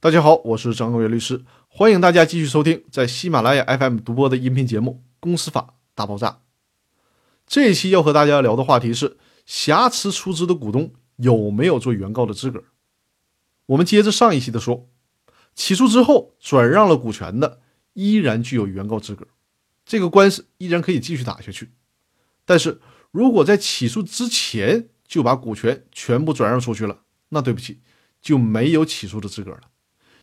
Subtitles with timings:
[0.00, 6.28] 大家好，我是张高元律师，欢迎大家继续收听在喜马拉雅 FM 独播的音频节目《公司法大爆炸》。
[7.48, 12.62] 这一期要和大家聊的话题是：瑕疵出资的股东有没有做原告的资格？
[13.66, 14.88] 我们接着上一期的说，
[15.56, 17.60] 起诉之后转让了股权的
[17.94, 19.26] 依然具有原告资格，
[19.84, 21.72] 这个官司依然可以继续打下去。
[22.44, 22.80] 但是
[23.10, 27.80] 如果在起诉之前就把股权全部转让出去了，那对不起，
[28.22, 29.62] 就没有起诉的资格了。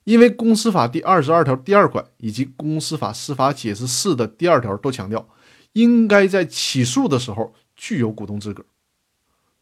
[0.06, 5.28] 因为公司法第二十二条第二款以及公司法司法解释四的第二条都强调，
[5.74, 8.64] 应该在起诉的时候具有股东资格。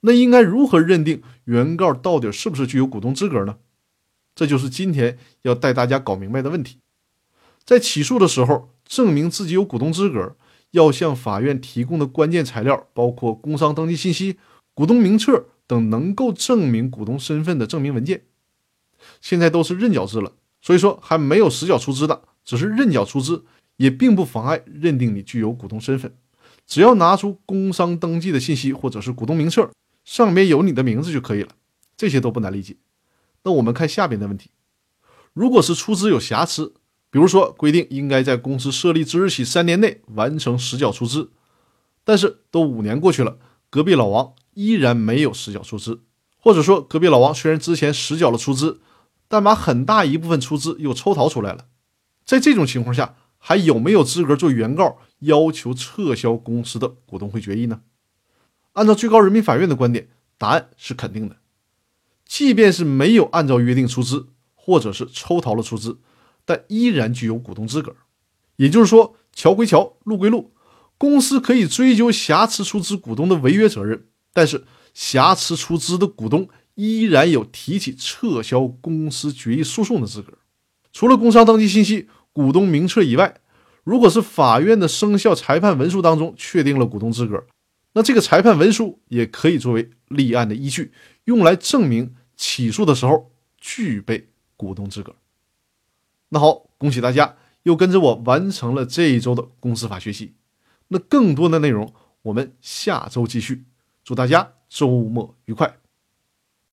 [0.02, 3.56] 那应该如何认定原告到底是不是具有股东资格呢？
[4.36, 6.80] 这就是今天要带大家搞明白的问题。
[7.64, 10.36] 在起诉的时候，证明自己有股东资格，
[10.72, 14.38] 要向法院提供的关键材料包括工商登记信息、
[14.74, 18.24] 股东名册等能够证明股东身份的证明文件。
[19.22, 23.46] 现在都是认缴制了，所以说还没有实缴出资的，只是认缴出资，
[23.78, 26.16] 也并不妨碍认定你具有股东身份。
[26.66, 29.70] 只要拿出工商登记的信息或者是股东名册，
[30.06, 31.50] 上面有你的名字就可以了，
[31.98, 32.78] 这些都不难理解。
[33.44, 34.52] 那我们看下边的问题：
[35.34, 36.74] 如果是出资有瑕疵，
[37.10, 41.32] 比如说规定应该在公司设立之日起三年内完成实缴出资，
[42.04, 43.38] 但是都五年过去了，
[43.70, 46.00] 隔壁老王依然没有实缴出资，
[46.40, 48.80] 或者说隔壁老王虽然之前实缴了出资，
[49.34, 51.66] 但把很大一部分出资又抽逃出来了，
[52.24, 57.82] 在这种情况下，还有没有资格做原告要求撤销公司的股东会决议呢？
[58.74, 61.38] 按照最高人民法院的观点，答案是肯定的。
[62.28, 65.98] 即便是没有按照约定出资，或者是抽逃了出资，
[66.46, 67.96] 但依然具有股东资格。
[68.58, 70.54] 也就是说，桥归桥，路归路，
[71.00, 76.48] 公司可以追究瑕疵出资股东的违约责任，但是瑕疵出资的股东。
[76.76, 80.34] 依然有提起撤销公司决议诉讼的资格。
[80.92, 83.42] 除了工商登记信息、股东名册以外，
[83.84, 87.46] 如果是法院的生效裁判文书当中确定了股东资格，
[87.94, 90.92] 那这个裁判文书也可以作为立案的依据，
[91.26, 95.16] 用来证明起诉的时候具备股东资格。
[96.30, 100.34] 那好，恭喜大家又跟着我完成了这一周的公司法学习。
[100.88, 101.94] 那更多的内容
[102.24, 103.66] 我们下周继续。
[104.04, 105.83] 祝大家周末愉快！